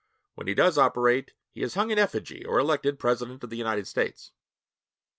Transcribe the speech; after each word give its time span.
When 0.33 0.47
he 0.47 0.55
does 0.55 0.79
operate, 0.79 1.33
he 1.51 1.61
is 1.61 1.75
hung 1.75 1.91
in 1.91 1.99
effigy 1.99 2.43
or 2.43 2.57
elected 2.57 2.97
President 2.97 3.43
of 3.43 3.51
the 3.51 3.55
United 3.55 3.85
States. 3.87 4.31